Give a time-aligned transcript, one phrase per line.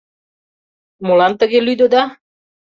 [1.05, 2.03] —Молан тыге лӱдыда?